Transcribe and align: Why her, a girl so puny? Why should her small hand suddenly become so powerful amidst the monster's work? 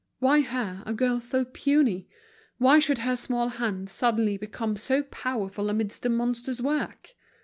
Why 0.17 0.41
her, 0.41 0.81
a 0.87 0.93
girl 0.95 1.19
so 1.21 1.45
puny? 1.45 2.09
Why 2.57 2.79
should 2.79 2.97
her 2.97 3.15
small 3.15 3.49
hand 3.49 3.87
suddenly 3.87 4.35
become 4.35 4.75
so 4.75 5.03
powerful 5.03 5.69
amidst 5.69 6.01
the 6.01 6.09
monster's 6.09 6.59
work? 6.59 7.11